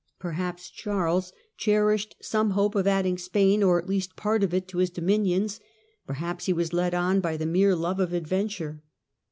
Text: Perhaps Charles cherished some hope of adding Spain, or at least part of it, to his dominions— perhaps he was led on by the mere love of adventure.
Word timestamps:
Perhaps 0.17 0.71
Charles 0.71 1.31
cherished 1.57 2.15
some 2.19 2.49
hope 2.57 2.73
of 2.73 2.87
adding 2.87 3.19
Spain, 3.19 3.61
or 3.61 3.77
at 3.77 3.87
least 3.87 4.15
part 4.15 4.41
of 4.43 4.51
it, 4.51 4.67
to 4.69 4.79
his 4.79 4.89
dominions— 4.89 5.59
perhaps 6.07 6.47
he 6.47 6.53
was 6.53 6.73
led 6.73 6.95
on 6.95 7.19
by 7.21 7.37
the 7.37 7.45
mere 7.45 7.75
love 7.75 7.99
of 7.99 8.11
adventure. 8.11 8.81